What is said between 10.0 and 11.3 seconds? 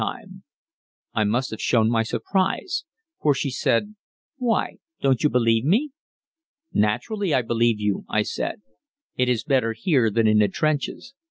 than in the trenches.